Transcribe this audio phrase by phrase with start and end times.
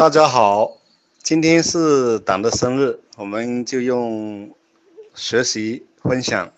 [0.00, 0.78] 大家好，
[1.22, 4.50] 今天是党的生日，我们就用
[5.14, 6.50] 学习分享，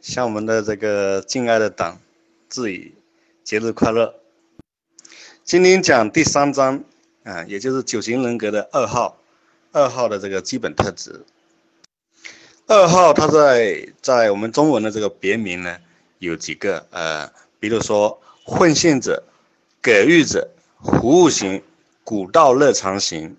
[0.00, 2.00] 向我们的这个敬爱的党
[2.50, 2.92] 致以
[3.44, 4.16] 节日快乐。
[5.44, 6.82] 今天讲第三章
[7.22, 9.16] 啊，也就是九型人格的二号，
[9.70, 11.24] 二号的这个基本特质。
[12.66, 15.76] 二号他在在我们中文的这个别名呢
[16.18, 17.30] 有几个呃，
[17.60, 19.22] 比如说奉献者、
[19.80, 20.48] 给予者、
[20.82, 21.62] 服务型。
[22.08, 23.36] 古道热肠型，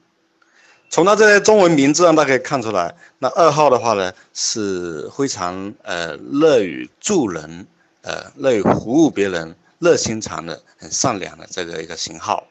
[0.91, 7.65] 从他这些中文名字上，大家可以看出来，那二号的话呢，是非常呃乐于助人，
[8.03, 12.45] 呃乐于服务别人，热心肠的，很善良的这个一个型号。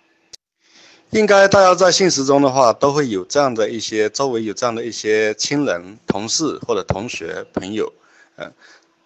[1.11, 7.93] 应该大家在现实中的话，都会有这样的一些周围有这样的一些亲人、同事或者同学、朋友，
[8.39, 8.53] 嗯，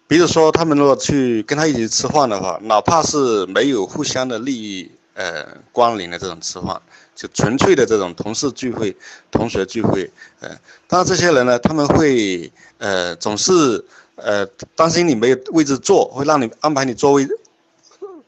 [0.07, 4.91] 比如说他们如果去跟他一起吃饭的话，哪怕是没有互相的利益。
[5.15, 6.81] 呃，关联的这种吃饭，
[7.15, 8.95] 就纯粹的这种同事聚会、
[9.29, 10.49] 同学聚会，呃，
[10.87, 13.83] 当然这些人呢，他们会呃总是
[14.15, 17.27] 呃担心你没有位置坐，会让你安排你座位，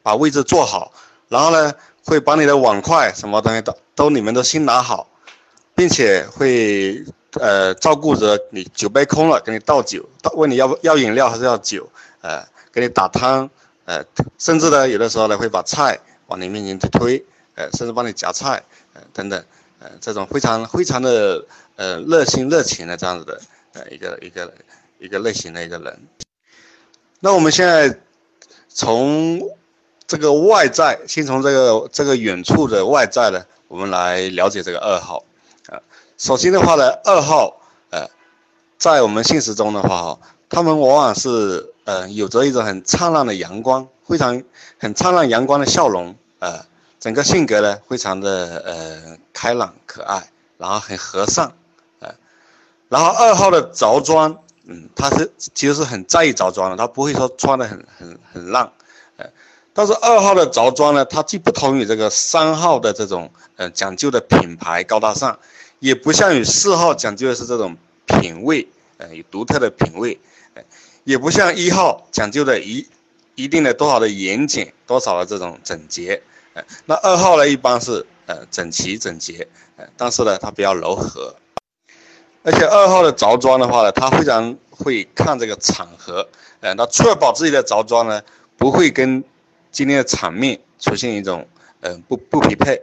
[0.04, 0.92] 把位置坐好，
[1.30, 1.74] 然后呢，
[2.06, 5.08] 会把你的碗筷什么东西都都你们都先拿好，
[5.74, 7.04] 并且会
[7.40, 11.90] 呃照顾着你酒杯空了给你倒酒，问你要不要饮料还是要酒，
[12.22, 13.50] 呃，给你打汤，
[13.86, 14.04] 呃，
[14.38, 16.00] 甚至呢有的时候呢会把菜。
[16.28, 17.24] 往你面前推，
[17.56, 19.44] 呃，甚至帮你夹菜，呃，等等，
[19.80, 23.42] 呃，这种非常非常的呃热心热情的这样子的，
[23.74, 24.54] 呃，一个一个
[25.00, 26.00] 一个类型的一个人。
[27.20, 27.98] 那我们现在
[28.68, 29.42] 从
[30.06, 35.24] 这个外在，先从这个这个远处的外在呢，我们来了解这个二号。
[35.68, 35.82] 啊，
[36.18, 38.08] 首先的话呢，二号，呃，
[38.78, 43.88] 在我们现实中的话，哈，他们往往是呃有着一种很灿烂的阳光。
[44.08, 44.44] 非常
[44.78, 46.64] 很灿烂阳光的笑容，呃，
[47.00, 51.54] 整个性格呢非常的呃开朗可爱，然后很和善，
[52.00, 52.14] 呃，
[52.90, 58.72] 然后二号的着装，嗯，他是其实是很在意着装的，他不会说穿的很很很烂，
[59.18, 59.26] 呃，
[59.74, 65.38] 但是二号的着装呢，它既不同于这个三号的这种呃讲究的品牌高大上，
[65.80, 70.20] 也不像与四号讲究的是这种品味，呃，有独特的品味，
[70.56, 70.64] 呃，
[71.04, 72.88] 也不像一号讲究的一。
[73.38, 76.24] 一定的多少的严谨，多少的这种整洁，
[76.86, 81.36] 那二号呢，一般是呃整齐整洁，呃，但是呢，它比较柔和，
[82.44, 86.28] 而且二号的着装的话呢，他非常会看这个场合，
[86.62, 88.22] 呃，那确保自己的着装呢
[88.58, 89.24] 不会跟
[89.72, 91.46] 今天的场面出现一种
[91.82, 92.82] 嗯不不匹配。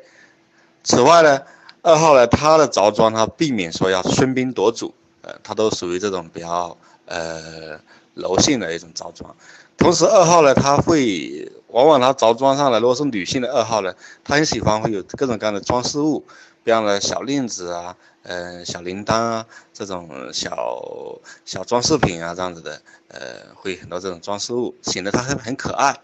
[0.84, 1.40] 此外呢，
[1.82, 7.78] 二号呢，他的着装他避免说要喧宾夺主，呃，他都属于这种比较呃
[8.14, 9.34] 柔性的一种着装。
[9.78, 16.22] 同时，二号呢，他会往往他着装上来，如果是女性的二号呢，她很喜欢会有各种各样的装饰物，
[16.62, 25.98] 比方的小链子啊，呃，小铃铛啊，这种小小装饰品啊，这样子的，呃，会很多这种装饰物，显得她很很可爱。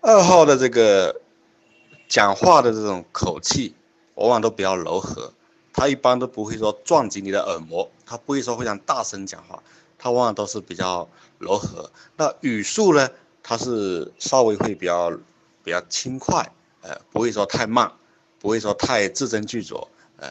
[0.00, 1.20] 二号的这个
[2.08, 3.74] 讲话的这种口气，
[4.14, 5.32] 往往都比较柔和，
[5.74, 9.62] 他一般都不会说撞击你的耳膜，他不会说非常大声讲话。
[9.98, 13.10] 它往往都是比较柔和，那语速呢？
[13.48, 15.08] 它是稍微会比较
[15.62, 16.50] 比较轻快，
[16.82, 17.92] 呃，不会说太慢，
[18.40, 19.86] 不会说太字斟句酌，
[20.16, 20.28] 呃，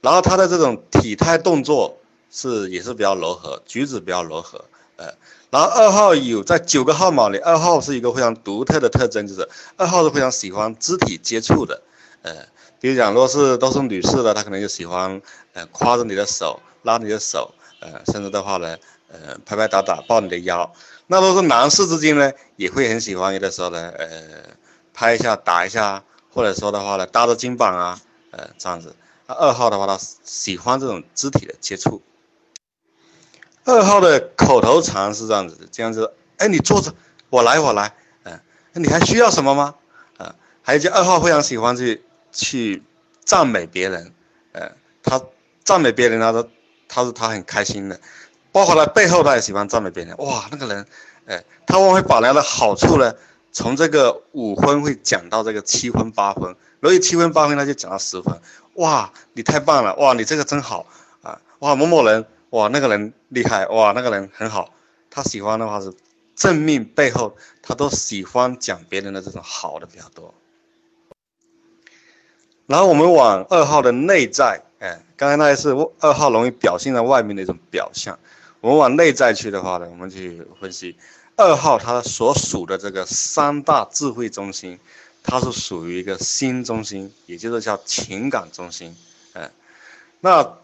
[0.00, 1.98] 然后他的这种体态动作
[2.30, 4.64] 是也是比较柔和，举止比较柔和，
[4.96, 5.12] 呃，
[5.50, 11.82] 然后二号有在九个号码里，二号是一个非常独特的特征，就是二号是非常喜欢肢体接触的，
[12.22, 12.32] 呃，
[12.80, 15.20] 比如讲，如果是都是女士的，她可能就喜欢
[15.52, 17.52] 呃挎着你的手，拉你的手。
[17.78, 18.74] 呃，甚至的话呢，
[19.08, 20.72] 呃，拍拍打打抱你的腰，
[21.06, 24.08] 那都是男士之间呢，也会很喜欢有的时候呢，呃，
[24.92, 26.02] 拍一下打一下，
[26.32, 28.00] 或者说的话呢，搭着肩膀啊，
[28.32, 28.94] 呃，这样子。
[29.26, 32.02] 二号的话，他喜欢这种肢体的接触。
[33.64, 36.92] 二号的口头禅是这样子的，这样子，哎，你坐着，
[37.30, 37.94] 我来，我来，
[38.24, 38.40] 嗯，
[38.74, 39.74] 你还需要什么吗？
[40.18, 42.82] 啊，还有就二号非常喜欢去去
[43.24, 44.12] 赞美别人，
[44.52, 44.72] 呃，
[45.02, 45.22] 他
[45.64, 46.48] 赞美别人，他说。
[46.88, 48.00] 他是他很开心的，
[48.56, 50.16] 包括他背后他也喜欢赞美别人。
[50.16, 50.86] 哇，那个人，
[51.26, 53.14] 哎，他往往会把他的好处呢，
[53.52, 58.34] 从这个五分会讲到这个七分八分，如果七分八分他就讲到十分。
[58.76, 59.94] 哇，你太棒了！
[59.96, 60.86] 哇，你这个真好
[61.20, 61.38] 啊！
[61.58, 63.66] 哇，某某人，哇，那个人厉害！
[63.66, 64.70] 哇，那个人很好。
[65.10, 65.92] 他喜欢的话是
[66.34, 70.32] 正面背后，他都喜欢讲别人的这种好的比较多。
[72.66, 74.62] 然后我们往二号的内在。
[74.78, 78.18] 哎，刚才那些是二号容易表现在外面的一种表象。
[78.66, 80.96] 我们往内在去的话呢，我们去分析
[81.36, 84.76] 二号他所属的这个三大智慧中心，
[85.22, 88.96] 它是属于一个心中心，也就是叫情感中心。
[89.34, 89.48] 嗯，
[90.18, 90.58] 那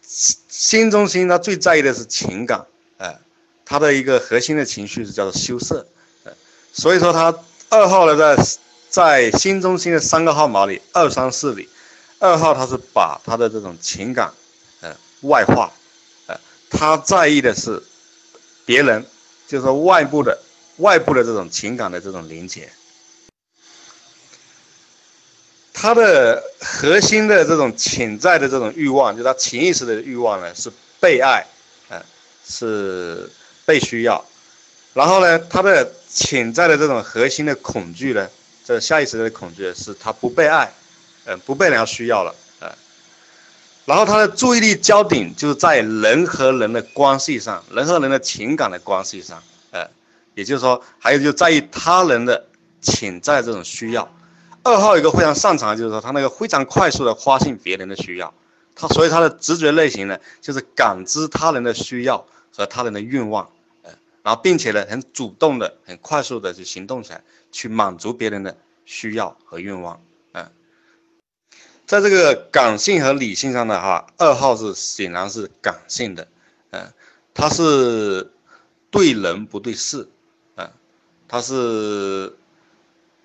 [0.00, 2.64] 心中心它最在意的是情感。
[2.96, 3.18] 哎，
[3.66, 5.86] 它的一个核心的情绪是叫做羞涩。
[6.72, 7.38] 所以说它
[7.68, 8.44] 二号呢，在
[8.88, 11.68] 在心中心的三个号码里，二三四里，
[12.18, 14.32] 二号他是把他的这种情感，
[14.80, 15.70] 呃，外化，
[16.70, 17.82] 他在意的是
[18.64, 19.04] 别人，
[19.46, 20.38] 就是说外部的
[20.78, 22.70] 外部的这种情感的这种连接。
[25.72, 31.46] 他的核心的这种潜在的这种欲望，就他潜意识的欲望呢，是被爱，
[31.90, 32.02] 呃，
[32.48, 33.30] 是
[33.66, 34.24] 被需要。
[34.94, 38.26] 然后呢，他的潜在的这种核心的恐惧呢，
[38.64, 40.72] 这下意识的恐惧是他不被爱，
[41.26, 42.34] 呃，不被人家需要了，
[43.86, 49.40] 然后他的注意力焦点就是在人和人的关系上，人和人的情感的关系上，
[49.70, 49.88] 呃，
[50.34, 52.46] 也就是说，还有就在于他人的
[52.82, 54.08] 潜在这种需要。
[54.64, 58.34] 二号一个非常擅长，就是说他那个非常快速的发现别人的需要，
[58.74, 63.48] 他所以他的直觉类型呢，就是感知他人的需要和他人的愿望，
[63.82, 63.92] 呃，
[64.24, 67.22] 然后并且呢，很主动的、很快速的去行动起来，
[67.52, 70.00] 去满足别人的需要和愿望，
[71.86, 76.26] 在这个感性和理性上的话，二号是显然是感性的，
[76.70, 76.92] 嗯，
[77.32, 78.30] 他是
[78.90, 80.08] 对人不对事，
[80.56, 80.68] 嗯，
[81.28, 82.34] 他是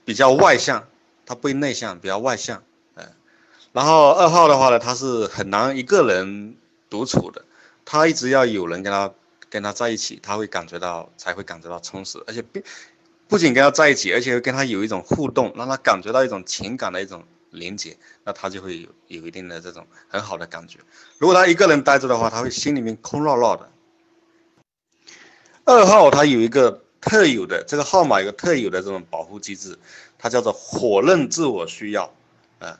[0.05, 0.87] 比较外向。
[1.23, 2.61] 他不内向，比较外向，
[2.95, 3.07] 嗯，
[3.71, 6.57] 然后二号的话呢，他是很难一个人
[6.89, 7.45] 独处的，
[7.85, 9.09] 他一直要有人跟他
[9.49, 12.61] 跟他在一起，他会感觉到才会感觉到充实，而且并
[13.29, 20.79] 不仅跟他在一起，而且会跟他有一种互动，让他感觉到一种情感的一种连接，那他就会有有一定的这种很好的感觉。
[21.19, 23.69] 如果他一个人待着的话，他会心里面空落落的。
[25.63, 29.77] 二号他有一个特有的这个号码，有个特有的这种保护机制。
[30.23, 32.13] 它叫做火认自我需要，
[32.59, 32.77] 啊，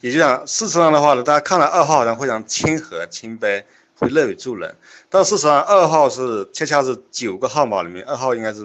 [0.00, 3.64] 也就讲事实上的话呢，大家看了二号好像非常谦和、谦卑，
[3.96, 4.72] 会乐于助人，
[5.08, 8.62] 但事实上二号是恰恰是九个号码里面，二号应该是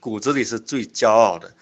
[0.00, 1.54] 骨子里是最骄傲的，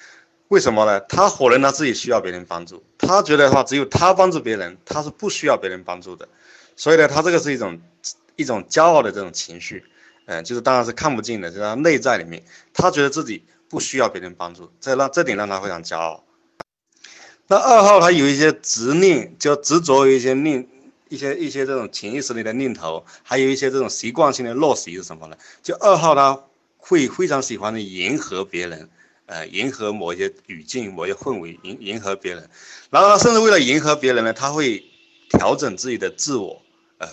[0.48, 0.98] 为什么呢？
[1.00, 6.28] 他火人他自己需要别人帮助，他觉得的话只有他帮助别人，他是不需要别人帮助的，
[6.76, 7.80] 所以呢，他这个是一种
[8.36, 9.84] 一种骄傲的这种情绪，
[10.26, 12.42] 嗯，就是当然是看不见的，就是他内在里面，
[12.72, 13.44] 他觉得自己。
[13.72, 16.24] 不需要别人帮助，这让这点让他非常骄傲。
[17.46, 20.68] 那二号他有一些执念，就执着于一些念，
[21.08, 25.38] 一些一些这种潜意识里的念头，还有一些这种习惯性的陋习是什么呢？
[25.62, 26.38] 就二号他
[26.76, 28.90] 会非常喜欢的迎合别人，
[29.26, 32.48] 呃，迎合某一些语境、某一些氛围，迎迎合别人。
[32.90, 34.84] 然后他甚至为了迎合别人呢，他会
[35.30, 36.62] 调整自己的自我，
[36.98, 37.08] 呃，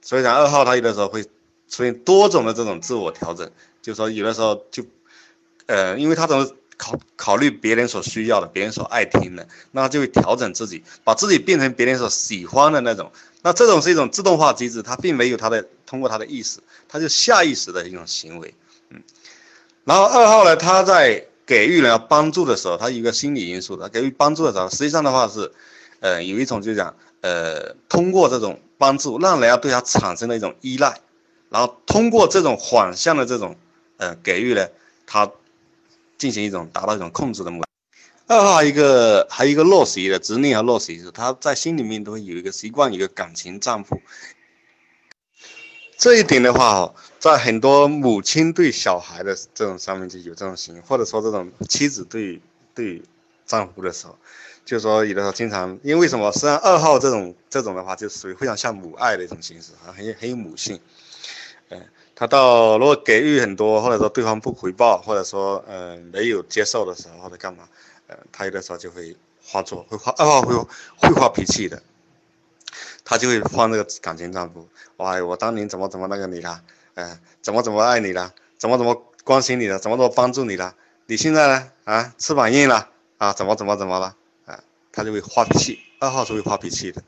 [0.00, 1.22] 所以讲二号他有的时候会
[1.68, 3.50] 出现多种的这种自我调整，
[3.80, 4.84] 就是说有的时候就。
[5.66, 13.10] 呃，因为他总是考考虑别人所需要的，别人所爱听的，那他就会调整自己，把自己变成别人所喜欢的那种。
[13.42, 16.58] 那这种是一种自动化机制，他并没有他的通过他的意识，
[16.88, 18.52] 他就下意识的一种行为。
[18.90, 19.00] 嗯，
[19.84, 25.52] 然后二号呢，他在给予人家帮助的时候，他有一个心理因素的，给予帮助的时候，实际上的话是，
[26.00, 30.98] 呃，有一种就讲，呃，通过这种帮助，让人家对他产生了一种依赖，
[31.50, 33.54] 然后通过这种反向的这种，
[33.98, 34.66] 呃，给予呢，
[35.04, 35.30] 他。
[36.18, 37.66] 进行一种达到一种控制的目的。
[38.28, 44.00] 二号一个还有一个落习的执念和落习是他在心里面都会有一个习惯，一个感情丈夫。
[46.02, 52.40] 这一点的话，在很多母亲对小孩的这种上面就有这种行为，或者说这种妻子对
[52.74, 53.00] 对
[53.46, 54.18] 丈夫的时候，
[54.64, 56.32] 就是说有的时候经常因为什么？
[56.32, 60.80] 实际上二号这种这种的话，就属于非常像母爱的一种形式啊，很很有母性，
[61.68, 61.80] 嗯。
[62.16, 67.68] 他到如果给予很多，或者说对方不回报，或者说嗯没有接受的时候，或者干嘛，
[68.08, 70.52] 呃，他有的时候就会发作，会发二号会
[70.96, 71.80] 会发脾气的，
[73.04, 76.60] 他就会放那个感情账户，哇，我当年怎么怎么那个你了，
[76.94, 78.94] 嗯，怎么怎么爱你了，怎么怎么
[79.24, 80.74] 关心你了，怎么怎么帮助你了，
[81.06, 81.70] 你现在呢？
[81.84, 84.16] 啊翅膀硬了啊，怎么怎么怎么了
[84.46, 84.58] 啊，
[84.90, 87.02] 他就会发脾气，二号是会发脾气的，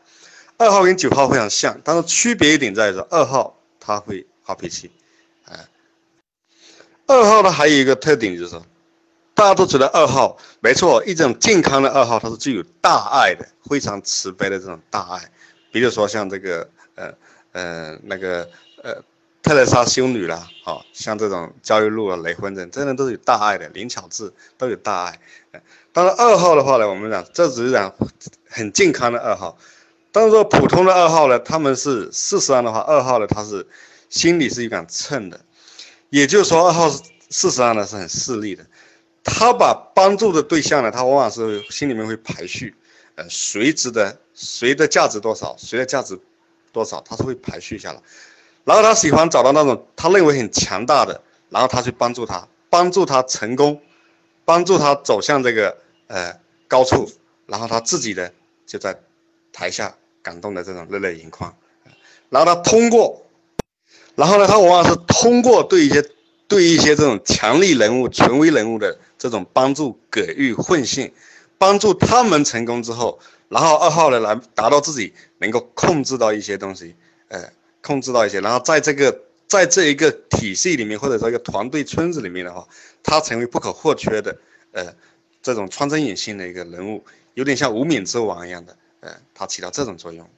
[0.59, 4.27] 二号跟九号非常像，但是区别一点在于说二号他会。
[4.47, 4.91] 发脾气，
[5.47, 5.59] 哎，
[7.07, 8.61] 二号呢还有一个特点就是，
[9.33, 15.31] 大家都觉得二号没错，一种健康的二号，它是具有大爱的，非常慈悲的这种大爱。
[15.75, 17.13] 比如说像这个，呃，
[17.51, 18.49] 呃，那个，
[18.85, 18.95] 呃，
[19.43, 25.21] 特蕾莎修女啦，啊，像这种焦裕禄啊、雷锋人，这人都是有大爱的，林巧稚都有大爱。
[25.93, 27.93] 当然二号的话呢，我们讲这只是讲
[28.49, 29.59] 很健康的二号，
[30.13, 33.67] 但是说普通的二号呢，他们是事实上的话，二号呢他是。
[34.11, 35.41] 心里是一杆秤的，
[36.09, 38.65] 也就是说，二号事实上呢是很势利的，
[39.25, 42.73] 他把帮助的对象呢，他往往是心里面会排序，
[43.17, 46.19] 呃，谁值得，谁的价值多少，谁的价值
[46.73, 48.01] 多少，他是会排序下来。
[48.65, 53.81] 然后他喜欢找到那种他认为很强大的，然后他去帮助他，帮助他成功，
[54.45, 55.77] 帮助他走向这个
[56.09, 57.09] 呃高处，
[57.47, 58.33] 然后他自己的
[58.67, 58.99] 就在
[59.53, 61.55] 台下感动的这种热泪盈眶。
[62.31, 63.25] 然后他通过，
[64.17, 66.05] 然后呢，他往往是通过对一些
[66.49, 71.13] 对一些这种强力人物、权威人物的这种帮助、给予、混信，
[71.59, 73.19] 帮助他们成功之后，
[73.49, 76.95] 然后二号呢来达到自己能够控制到一些东西，
[77.29, 77.51] 呃，
[77.83, 82.67] 控制到一些，然后在这个在这一个体系里面，或者说一个团队村子里面的话，
[83.03, 84.37] 他成为不可或缺的，
[84.73, 84.95] 呃，
[85.43, 90.29] 这种穿针引线的一个人物，有点像无冕之王一样的，呃，他起到这种作用。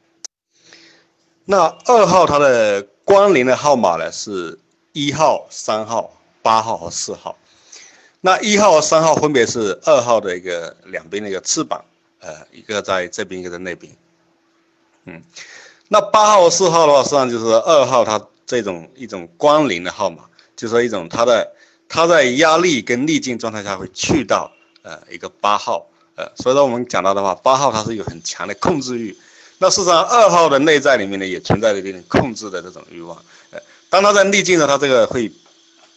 [1.44, 4.58] 那二号它的关联的号码呢是
[4.92, 7.38] 一号、三号、八号和四号。
[8.20, 11.85] 那一号和三号分别是二号的一个两边的一个翅膀，
[12.20, 13.92] 呃，一个在这边，一个在那边。
[15.04, 15.23] 嗯，
[15.88, 20.25] 那八号和四号的话，实际上就是二号它这种一种光临的号码，
[20.56, 21.52] 就是说一种它的
[21.88, 24.50] 它在压力跟逆境状态下会去到
[24.82, 29.16] 呃一个八号，呃，所以说我们讲到的话，八号它是有很强的控制欲。
[29.58, 33.16] 那事实上，二号的内在里面呢，也存在着一点控制的这种欲望。
[33.50, 35.30] 呃，当他在逆境呢，他这个会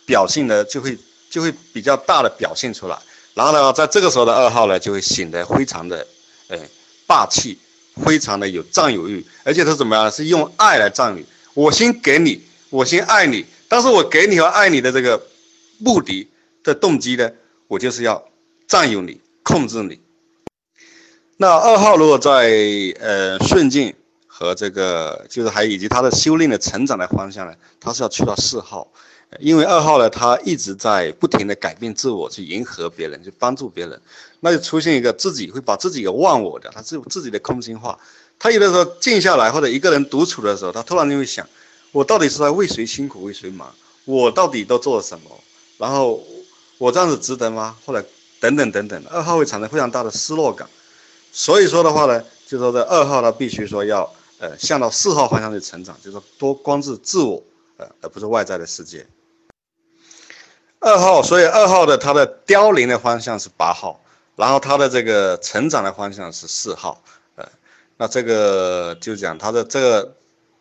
[0.06, 0.98] 表现的就会
[1.30, 2.98] 就会比较大的表现出来。
[3.34, 6.06] 然后呢，在这个时候的二号呢，就会显得非常的，
[6.48, 6.58] 呃，
[7.06, 7.58] 霸气，
[8.06, 10.12] 非常的有占有欲，而且他怎么样？
[10.12, 11.24] 是用爱来占有。
[11.54, 15.22] 我先给你，我先爱你，但是我给你和爱你的这个
[15.78, 16.28] 目的
[16.64, 17.32] 的动机呢，
[17.68, 18.24] 我就是要
[18.68, 20.00] 占有你，控制你。
[21.38, 22.52] 那二号如果在
[23.00, 23.94] 呃顺境
[24.28, 28.92] 和这个就是还以及他的修炼的成长的方向呢，他是要去到四号，
[29.40, 34.02] 因为二号呢他一直在不停的改变自我，去迎合别人，去帮助别人，
[34.40, 37.98] 那就出现一个自己会把自己给忘我的，他自自己的空心化，
[38.40, 41.48] 他有的时候静下来或者一个人独处的时候，他突然就会想，
[41.92, 43.72] 我到底是在为谁辛苦为谁忙，
[44.06, 45.30] 我到底都做了什么，
[45.78, 46.24] 然后
[46.80, 47.78] 我这样子值得吗？
[47.86, 48.04] 或者
[48.40, 50.68] 等等等等，二号会产生非常大的失落感。
[51.32, 57.44] 所以说的话呢，就说这二号他必须说要呃向到四号方向去成长，就是说多关注自我，
[57.78, 59.06] 呃而不是外在的世界。
[60.80, 64.02] 二号，所以二号的他的凋零的方向是八号，
[64.36, 67.02] 然后他的这个成长的方向是四号，
[67.36, 67.46] 呃，
[67.98, 70.16] 那这个就讲他的这个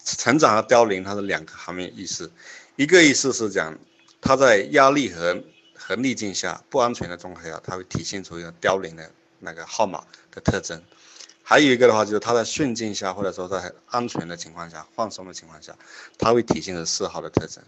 [0.05, 2.31] 成长和凋零，它是两个方面意思，
[2.77, 3.77] 一个意思是讲
[4.21, 5.43] 他在压力和
[5.77, 9.11] 和逆境下不安全的状态下，他会体现出一个凋零的。
[9.41, 10.83] 那个号码的特征，
[11.45, 15.73] 还有一个的话就是它在顺境下，或者说在安全的情况下、放松的情况下，
[16.19, 17.63] 它会体现的四号的特征。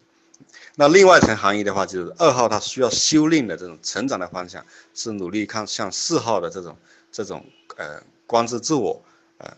[0.76, 6.76] 那另外一层含义的话，就是二号它需要修炼的这种成长的方向，是努力看向四号的这种
[7.12, 7.44] 这种
[7.76, 9.02] 呃关注自我，
[9.38, 9.52] 呃，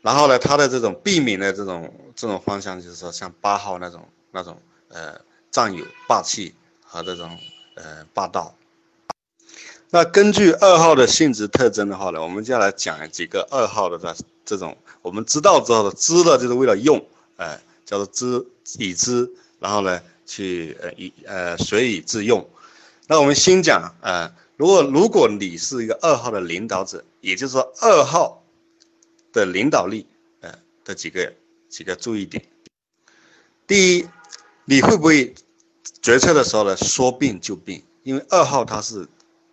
[0.00, 7.38] 然后呢，它的这种避免的这种这种方向，就是说像八号那种那种呃占有霸气和这种
[7.74, 8.54] 呃霸道。
[9.90, 17.06] 那根据二号的性质特征的话呢，我们接下来讲几个二号的这这种我们知道之后的知的就是为了用，
[17.36, 18.44] 哎，叫做知
[18.78, 19.30] 已知，
[19.60, 22.46] 然后呢去呃以呃随以致用。
[23.06, 28.44] 那我们先讲呃，如果如果你是一个二号的领导者，也就是说二号
[29.32, 30.06] 的领导力
[30.40, 30.52] 呃
[30.84, 31.32] 的几个
[31.70, 32.44] 几个注意点。
[33.66, 34.06] 第一，
[34.66, 35.34] 你会不会
[36.02, 37.82] 决策的时候呢说变就变？
[38.02, 39.08] 因为二号他是。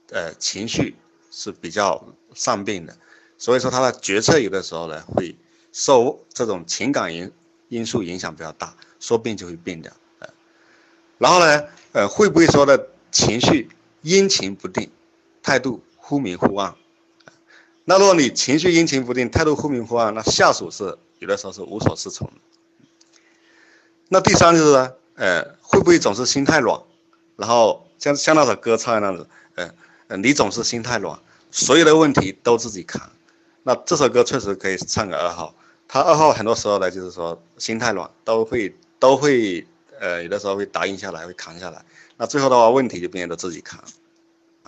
[0.09, 0.95] 呃，情绪
[1.31, 2.95] 是比较善变的，
[3.39, 5.35] 所以说他的决策有的时候呢会
[5.71, 7.31] 受这种情感因
[7.69, 9.91] 因素影响比较大，说变就会变掉。
[11.17, 13.69] 然后呢，呃，会不会说的情绪
[14.01, 14.89] 阴晴不定，
[15.41, 16.75] 态度忽明忽暗？
[17.85, 22.29] 那如果你情绪阴晴不定，态度忽明忽暗，那下属是有的时候是无所适从。
[24.09, 26.79] 那第三就是呢，呃，会不会总是心太软，
[27.35, 29.69] 然后像像那首歌唱的那样子，呃。
[30.17, 31.17] 你总是心太软，
[31.49, 33.01] 所有的问题都自己扛。
[33.63, 35.55] 那这首歌确实可以唱给二号，
[35.87, 39.65] 他二号很多时候呢，就是说心太软，都会都会，
[39.99, 41.83] 呃，有的时候会答应下来，会扛下来。
[42.17, 43.83] 那最后的话，问题就变成自己扛。